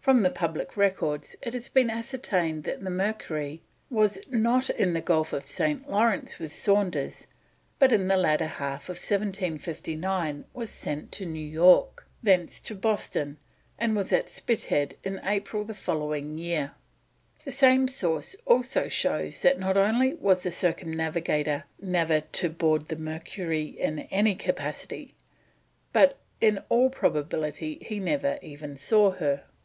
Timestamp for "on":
22.42-22.52